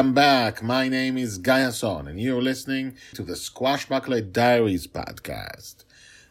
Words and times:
Welcome 0.00 0.14
back. 0.14 0.62
My 0.62 0.88
name 0.88 1.18
is 1.18 1.36
Guy 1.36 1.60
Hasson, 1.60 2.08
and 2.08 2.18
you're 2.18 2.40
listening 2.40 2.96
to 3.12 3.22
the 3.22 3.34
Squashbuckler 3.34 4.32
Diaries 4.32 4.86
podcast. 4.86 5.84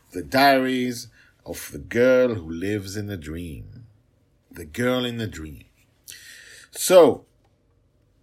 The 0.09 0.23
diaries 0.23 1.09
of 1.45 1.71
the 1.71 1.77
girl 1.77 2.33
who 2.33 2.49
lives 2.49 2.97
in 2.97 3.05
the 3.05 3.15
dream. 3.15 3.85
The 4.49 4.65
girl 4.65 5.05
in 5.05 5.17
the 5.17 5.27
dream. 5.27 5.65
So, 6.71 7.25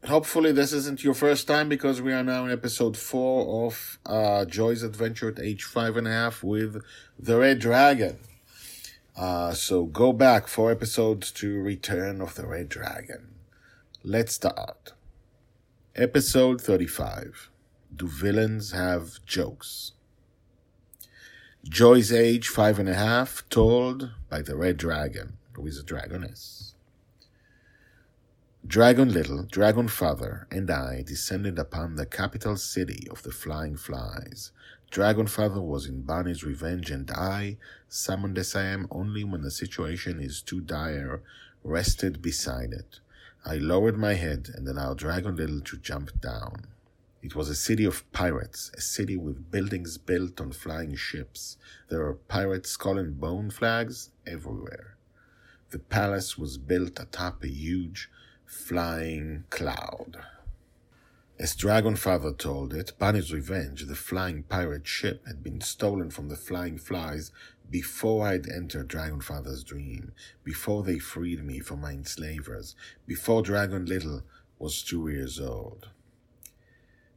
hopefully, 0.04 0.50
this 0.50 0.72
isn't 0.72 1.04
your 1.04 1.14
first 1.14 1.46
time 1.46 1.68
because 1.68 2.02
we 2.02 2.12
are 2.12 2.24
now 2.24 2.46
in 2.46 2.50
episode 2.50 2.96
four 2.96 3.66
of 3.66 4.00
uh, 4.04 4.46
Joy's 4.46 4.82
adventure 4.82 5.28
at 5.28 5.38
age 5.38 5.62
five 5.62 5.96
and 5.96 6.08
a 6.08 6.10
half 6.10 6.42
with 6.42 6.82
the 7.16 7.38
Red 7.38 7.60
Dragon. 7.60 8.18
Uh, 9.16 9.52
so, 9.52 9.84
go 9.84 10.12
back 10.12 10.48
four 10.48 10.72
episodes 10.72 11.30
to 11.30 11.62
Return 11.62 12.20
of 12.20 12.34
the 12.34 12.48
Red 12.48 12.68
Dragon. 12.68 13.28
Let's 14.02 14.34
start. 14.34 14.95
Episode 15.98 16.60
35 16.60 17.48
Do 17.96 18.06
Villains 18.06 18.72
Have 18.72 19.24
Jokes? 19.24 19.92
Joy's 21.66 22.12
age 22.12 22.48
five 22.48 22.78
and 22.78 22.86
a 22.86 22.92
half, 22.92 23.48
told 23.48 24.10
by 24.28 24.42
the 24.42 24.56
Red 24.56 24.76
Dragon, 24.76 25.38
who 25.54 25.66
is 25.66 25.80
a 25.80 25.82
dragoness. 25.82 26.74
Dragon 28.66 29.10
Little, 29.10 29.44
Dragon 29.44 29.88
Father, 29.88 30.46
and 30.50 30.70
I 30.70 31.00
descended 31.00 31.58
upon 31.58 31.96
the 31.96 32.04
capital 32.04 32.58
city 32.58 33.08
of 33.10 33.22
the 33.22 33.32
Flying 33.32 33.78
Flies. 33.78 34.52
Dragon 34.90 35.26
Father 35.26 35.62
was 35.62 35.86
in 35.86 36.02
Bonny's 36.02 36.44
revenge, 36.44 36.90
and 36.90 37.10
I, 37.10 37.56
summoned 37.88 38.36
as 38.36 38.54
I 38.54 38.64
am 38.64 38.86
only 38.90 39.24
when 39.24 39.40
the 39.40 39.50
situation 39.50 40.20
is 40.20 40.42
too 40.42 40.60
dire, 40.60 41.22
rested 41.64 42.20
beside 42.20 42.74
it. 42.74 43.00
I 43.48 43.58
lowered 43.58 43.96
my 43.96 44.14
head 44.14 44.50
and 44.52 44.66
allowed 44.66 44.98
Dragon 44.98 45.36
Little 45.36 45.60
to 45.60 45.76
jump 45.76 46.20
down. 46.20 46.66
It 47.22 47.36
was 47.36 47.48
a 47.48 47.54
city 47.54 47.84
of 47.84 48.10
pirates, 48.10 48.72
a 48.74 48.80
city 48.80 49.16
with 49.16 49.52
buildings 49.52 49.98
built 49.98 50.40
on 50.40 50.50
flying 50.50 50.96
ships. 50.96 51.56
There 51.88 52.00
were 52.00 52.14
pirate 52.14 52.66
skull 52.66 52.98
and 52.98 53.20
bone 53.20 53.50
flags 53.50 54.10
everywhere. 54.26 54.96
The 55.70 55.78
palace 55.78 56.36
was 56.36 56.58
built 56.58 56.98
atop 56.98 57.44
a 57.44 57.48
huge 57.48 58.10
flying 58.44 59.44
cloud. 59.48 60.18
As 61.38 61.54
Dragonfather 61.54 62.36
told 62.36 62.74
it, 62.74 62.92
Bonny's 62.98 63.32
Revenge, 63.32 63.86
the 63.86 63.94
flying 63.94 64.42
pirate 64.42 64.88
ship, 64.88 65.24
had 65.26 65.44
been 65.44 65.60
stolen 65.60 66.10
from 66.10 66.28
the 66.28 66.36
Flying 66.36 66.78
Flies 66.78 67.30
before 67.70 68.26
I'd 68.26 68.48
entered 68.48 68.88
Dragonfather's 68.88 69.64
dream, 69.64 70.12
before 70.44 70.82
they 70.82 70.98
freed 70.98 71.44
me 71.44 71.60
from 71.60 71.80
my 71.80 71.92
enslavers, 71.92 72.76
before 73.06 73.42
Dragon 73.42 73.86
Little 73.86 74.22
was 74.58 74.82
two 74.82 75.08
years 75.08 75.40
old. 75.40 75.88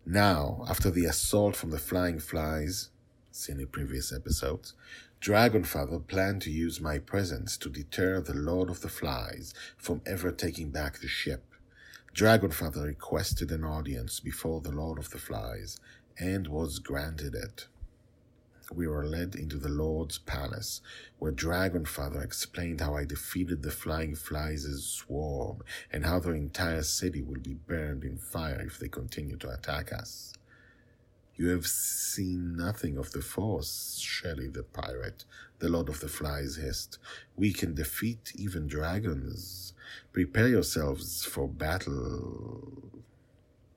Now, 0.05 0.65
after 0.67 0.89
the 0.89 1.05
assault 1.05 1.55
from 1.55 1.69
the 1.69 1.77
Flying 1.77 2.19
Flies, 2.19 2.89
seen 3.31 3.59
in 3.59 3.67
previous 3.67 4.11
episodes, 4.11 4.73
Dragonfather 5.21 6.07
planned 6.07 6.41
to 6.43 6.51
use 6.51 6.79
my 6.79 6.97
presence 6.97 7.57
to 7.57 7.69
deter 7.69 8.21
the 8.21 8.33
Lord 8.33 8.69
of 8.69 8.81
the 8.81 8.89
Flies 8.89 9.53
from 9.77 10.01
ever 10.05 10.31
taking 10.31 10.71
back 10.71 10.99
the 10.99 11.07
ship. 11.07 11.43
Dragonfather 12.15 12.85
requested 12.85 13.51
an 13.51 13.63
audience 13.63 14.19
before 14.19 14.61
the 14.61 14.71
Lord 14.71 14.97
of 14.97 15.11
the 15.11 15.19
Flies 15.19 15.79
and 16.17 16.47
was 16.47 16.79
granted 16.79 17.35
it. 17.35 17.67
We 18.71 18.87
were 18.87 19.05
led 19.05 19.35
into 19.35 19.57
the 19.57 19.69
Lord's 19.69 20.19
palace, 20.19 20.81
where 21.17 21.31
Dragonfather 21.31 22.23
explained 22.23 22.81
how 22.81 22.95
I 22.95 23.03
defeated 23.03 23.63
the 23.63 23.71
Flying 23.71 24.15
Flies' 24.15 24.83
swarm 24.83 25.63
and 25.91 26.05
how 26.05 26.19
their 26.19 26.35
entire 26.35 26.83
city 26.83 27.23
will 27.23 27.39
be 27.39 27.55
burned 27.55 28.03
in 28.03 28.17
fire 28.17 28.61
if 28.61 28.77
they 28.77 28.87
continue 28.87 29.37
to 29.37 29.49
attack 29.49 29.91
us. 29.91 30.33
You 31.35 31.47
have 31.49 31.67
seen 31.67 32.57
nothing 32.57 32.97
of 32.97 33.13
the 33.13 33.21
force, 33.21 33.97
Shelley 33.97 34.49
the 34.49 34.63
pirate, 34.63 35.23
the 35.59 35.69
Lord 35.69 35.87
of 35.87 36.01
the 36.01 36.09
Flies 36.09 36.57
hissed. 36.57 36.99
We 37.37 37.53
can 37.53 37.73
defeat 37.73 38.33
even 38.35 38.67
dragons. 38.67 39.73
Prepare 40.11 40.49
yourselves 40.49 41.23
for 41.23 41.47
battle. 41.47 43.03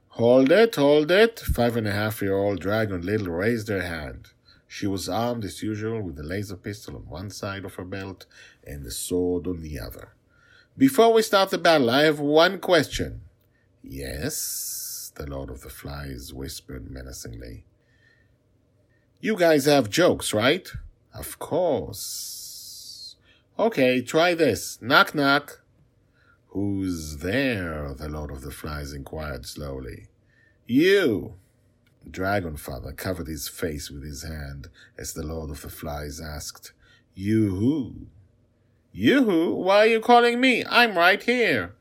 Hold 0.09 0.51
it, 0.51 0.75
hold 0.75 1.11
it. 1.11 1.39
Five 1.39 1.77
and 1.77 1.87
a 1.87 1.93
half 1.93 2.21
year 2.21 2.35
old 2.35 2.61
Dragon 2.61 3.01
Little 3.01 3.29
raised 3.29 3.69
her 3.69 3.83
hand. 3.83 4.32
She 4.75 4.87
was 4.87 5.07
armed 5.07 5.45
as 5.45 5.63
usual 5.63 6.01
with 6.01 6.19
a 6.19 6.23
laser 6.23 6.57
pistol 6.57 6.97
on 6.97 7.07
one 7.07 7.29
side 7.29 7.67
of 7.67 7.75
her 7.75 7.85
belt 7.85 8.25
and 8.67 8.87
a 8.87 8.91
sword 8.91 9.47
on 9.47 9.61
the 9.61 9.79
other. 9.79 10.15
Before 10.79 11.13
we 11.13 11.21
start 11.21 11.51
the 11.51 11.59
battle, 11.59 11.91
I 11.91 12.05
have 12.05 12.19
one 12.19 12.59
question. 12.59 13.21
Yes, 13.85 15.13
the 15.15 15.27
Lord 15.27 15.51
of 15.51 15.61
the 15.61 15.69
Flies 15.69 16.33
whispered 16.33 16.91
menacingly. 16.91 17.67
You 19.21 19.37
guys 19.37 19.67
have 19.67 19.91
jokes, 19.91 20.33
right? 20.33 20.73
Of 21.13 21.39
course. 21.39 23.17
Okay, 23.59 24.01
try 24.01 24.33
this. 24.33 24.81
Knock 24.81 25.15
knock. 25.15 25.61
Who's 26.47 27.19
there? 27.19 27.93
the 27.93 28.09
Lord 28.09 28.31
of 28.31 28.41
the 28.41 28.51
Flies 28.51 28.95
inquired 28.95 29.45
slowly. 29.45 30.07
You. 30.67 31.35
Dragonfather 32.11 32.97
covered 32.97 33.27
his 33.27 33.49
face 33.49 33.91
with 33.91 34.05
his 34.05 34.23
hand 34.23 34.69
as 34.99 35.13
the 35.13 35.23
Lord 35.23 35.51
of 35.51 35.63
the 35.63 35.71
Flies 35.71 36.21
asked, 36.21 36.73
You 37.15 37.55
who? 37.55 38.07
You 38.93 39.25
who? 39.25 39.55
Why 39.55 39.79
are 39.79 39.87
you 39.87 40.01
calling 40.01 40.41
me? 40.41 40.65
I'm 40.69 40.97
right 40.97 41.23
here. 41.23 41.75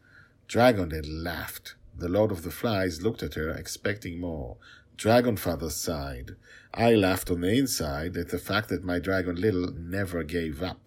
Dragon 0.47 0.91
laughed. 1.23 1.75
The 1.97 2.09
Lord 2.09 2.31
of 2.31 2.43
the 2.43 2.51
Flies 2.51 3.01
looked 3.01 3.21
at 3.21 3.35
her, 3.35 3.49
expecting 3.49 4.19
more. 4.19 4.57
Dragonfather 4.97 5.71
sighed. 5.71 6.35
I 6.73 6.93
laughed 6.93 7.29
on 7.29 7.41
the 7.41 7.57
inside 7.57 8.15
at 8.15 8.29
the 8.29 8.37
fact 8.37 8.69
that 8.69 8.83
my 8.83 8.99
Dragon 8.99 9.35
Little 9.35 9.71
never 9.71 10.23
gave 10.23 10.63
up. 10.63 10.79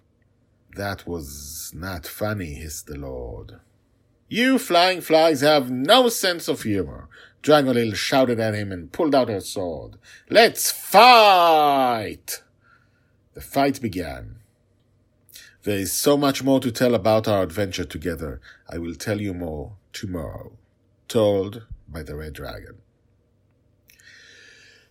That 0.77 1.07
was 1.07 1.73
not 1.75 2.07
funny, 2.07 2.55
hissed 2.55 2.87
the 2.87 2.99
Lord. 2.99 3.61
You 4.29 4.59
flying 4.59 5.01
flies 5.01 5.43
have 5.43 5.71
no 5.71 6.09
sense 6.09 6.49
of 6.49 6.63
humor. 6.63 7.09
Dragon 7.45 7.93
shouted 7.93 8.41
at 8.41 8.55
him 8.55 8.73
and 8.73 8.91
pulled 8.91 9.15
out 9.15 9.29
her 9.29 9.43
sword. 9.43 9.99
Let's 10.31 10.71
fight! 10.71 12.43
The 13.35 13.43
fight 13.43 13.83
began. 13.83 14.37
There 15.65 15.77
is 15.77 15.93
so 15.93 16.17
much 16.17 16.43
more 16.43 16.59
to 16.61 16.73
tell 16.73 16.95
about 16.95 17.29
our 17.29 17.43
adventure 17.43 17.85
together. 17.85 18.41
I 18.67 18.79
will 18.79 18.95
tell 18.95 19.21
you 19.21 19.35
more 19.35 19.77
tomorrow 19.93 20.57
told 21.07 21.67
by 21.87 22.03
the 22.03 22.17
Red 22.17 22.33
Dragon. 22.33 22.77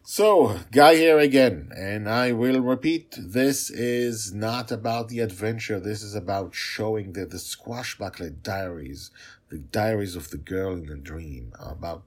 So, 0.03 0.59
Guy 0.71 0.93
here 0.97 1.17
again, 1.17 1.71
and 1.75 2.07
I 2.07 2.33
will 2.33 2.59
repeat 2.61 3.15
this 3.17 3.71
is 3.71 4.31
not 4.31 4.71
about 4.71 5.09
the 5.09 5.21
adventure, 5.21 5.79
this 5.79 6.03
is 6.03 6.13
about 6.13 6.53
showing 6.53 7.13
that 7.13 7.31
the 7.31 7.37
Squashbuckler 7.37 8.43
diaries, 8.43 9.09
the 9.49 9.57
diaries 9.57 10.15
of 10.15 10.29
the 10.29 10.37
girl 10.37 10.73
in 10.73 10.85
the 10.85 10.97
dream, 10.97 11.53
are 11.57 11.71
about 11.71 12.03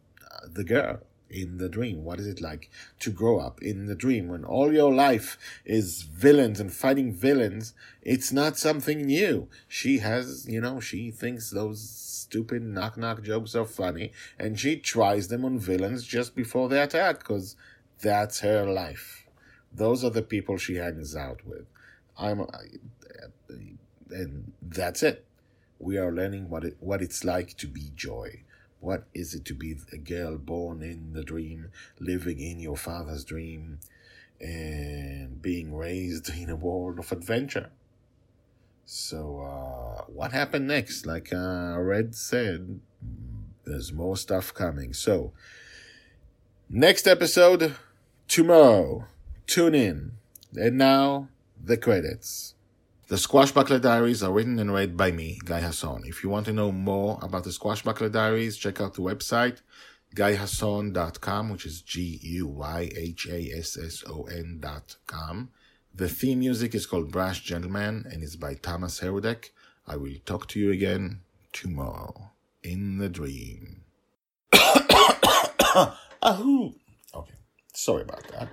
the 0.46 0.64
girl 0.64 1.00
in 1.28 1.58
the 1.58 1.68
dream. 1.68 2.04
What 2.04 2.20
is 2.20 2.26
it 2.26 2.40
like 2.40 2.70
to 3.00 3.10
grow 3.10 3.38
up 3.38 3.62
in 3.62 3.86
the 3.86 3.94
dream 3.94 4.28
when 4.28 4.44
all 4.44 4.72
your 4.72 4.92
life 4.92 5.38
is 5.64 6.02
villains 6.02 6.60
and 6.60 6.72
fighting 6.72 7.12
villains? 7.12 7.74
It's 8.02 8.32
not 8.32 8.58
something 8.58 9.06
new. 9.06 9.48
She 9.68 9.98
has, 9.98 10.46
you 10.48 10.60
know, 10.60 10.80
she 10.80 11.10
thinks 11.10 11.50
those 11.50 11.88
stupid 11.88 12.62
knock 12.62 12.96
knock 12.96 13.22
jokes 13.22 13.54
are 13.54 13.64
funny, 13.64 14.12
and 14.38 14.58
she 14.58 14.76
tries 14.76 15.28
them 15.28 15.44
on 15.44 15.58
villains 15.58 16.04
just 16.04 16.34
before 16.34 16.68
they 16.68 16.80
attack 16.80 17.20
because 17.20 17.56
that's 18.00 18.40
her 18.40 18.66
life. 18.66 19.26
Those 19.72 20.04
are 20.04 20.10
the 20.10 20.22
people 20.22 20.56
she 20.56 20.76
hangs 20.76 21.14
out 21.14 21.44
with. 21.46 21.66
I'm, 22.18 22.46
and 24.10 24.52
that's 24.62 25.02
it. 25.02 25.24
We 25.78 25.98
are 25.98 26.10
learning 26.10 26.48
what 26.48 26.64
it 26.64 26.76
what 26.80 27.02
it's 27.02 27.24
like 27.24 27.56
to 27.58 27.66
be 27.66 27.90
joy. 27.94 28.42
What 28.86 29.02
is 29.12 29.34
it 29.34 29.44
to 29.46 29.54
be 29.54 29.76
a 29.92 29.98
girl 29.98 30.38
born 30.38 30.82
in 30.82 31.12
the 31.12 31.24
dream, 31.24 31.70
living 31.98 32.38
in 32.40 32.60
your 32.60 32.76
father's 32.76 33.24
dream? 33.24 33.80
and 34.40 35.40
being 35.40 35.74
raised 35.74 36.28
in 36.36 36.50
a 36.50 36.56
world 36.56 36.98
of 36.98 37.12
adventure. 37.12 37.70
So, 38.84 39.40
uh, 39.40 40.04
what 40.04 40.32
happened 40.32 40.68
next? 40.68 41.06
Like 41.06 41.32
uh, 41.32 41.76
Red 41.78 42.14
said, 42.14 42.80
there's 43.64 43.92
more 43.92 44.16
stuff 44.16 44.54
coming. 44.54 44.92
So, 44.92 45.32
next 46.68 47.06
episode 47.06 47.74
tomorrow. 48.28 49.06
Tune 49.46 49.74
in. 49.74 50.12
And 50.54 50.78
now, 50.78 51.28
the 51.62 51.76
credits. 51.76 52.55
The 53.08 53.14
Squashbuckler 53.14 53.80
Diaries 53.80 54.20
are 54.24 54.32
written 54.32 54.58
and 54.58 54.74
read 54.74 54.96
by 54.96 55.12
me, 55.12 55.38
Guy 55.44 55.60
Hasson. 55.60 56.02
If 56.06 56.24
you 56.24 56.30
want 56.30 56.44
to 56.46 56.52
know 56.52 56.72
more 56.72 57.20
about 57.22 57.44
the 57.44 57.50
Squashbuckler 57.50 58.10
Diaries, 58.10 58.56
check 58.56 58.80
out 58.80 58.94
the 58.94 59.00
website, 59.00 59.60
guyhasson.com, 60.16 61.50
which 61.50 61.66
is 61.66 61.82
G-U-Y-H-A-S-S-O-N 61.82 62.48
dot 64.58 64.96
com. 65.06 65.50
The 65.94 66.08
theme 66.08 66.40
music 66.40 66.74
is 66.74 66.84
called 66.84 67.12
Brash 67.12 67.44
Gentleman 67.44 68.06
and 68.10 68.24
is 68.24 68.34
by 68.34 68.54
Thomas 68.54 68.98
Herudek. 68.98 69.50
I 69.86 69.94
will 69.96 70.16
talk 70.24 70.48
to 70.48 70.58
you 70.58 70.72
again 70.72 71.20
tomorrow 71.52 72.32
in 72.64 72.98
the 72.98 73.08
dream. 73.08 73.84
Ahoo! 76.22 76.74
Okay, 77.14 77.34
sorry 77.72 78.02
about 78.02 78.24
that. 78.32 78.48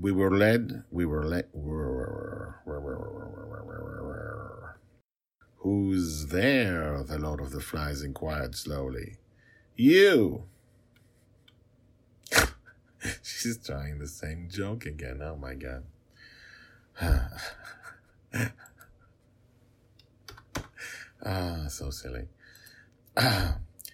We 0.00 0.12
were 0.12 0.30
led, 0.36 0.84
we 0.90 1.04
were 1.06 1.24
led. 1.24 1.46
Who's 5.58 6.26
there? 6.26 7.02
The 7.02 7.18
Lord 7.18 7.40
of 7.40 7.50
the 7.50 7.60
Flies 7.60 8.02
inquired 8.02 8.54
slowly. 8.54 9.16
You! 9.76 10.44
She's 13.22 13.58
trying 13.58 13.98
the 13.98 14.08
same 14.08 14.48
joke 14.50 14.86
again. 14.86 15.20
Oh 15.22 15.36
my 15.36 15.54
god. 15.54 15.84
ah, 21.24 21.66
so 21.68 21.90
silly. 21.90 22.28